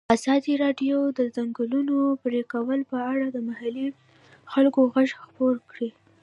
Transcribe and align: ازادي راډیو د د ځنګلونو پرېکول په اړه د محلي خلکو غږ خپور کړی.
ازادي 0.15 0.53
راډیو 0.63 0.97
د 1.11 1.13
د 1.17 1.19
ځنګلونو 1.35 1.95
پرېکول 2.23 2.79
په 2.91 2.97
اړه 3.11 3.25
د 3.31 3.37
محلي 3.47 3.87
خلکو 4.53 4.79
غږ 4.93 5.09
خپور 5.25 5.55
کړی. 5.71 5.89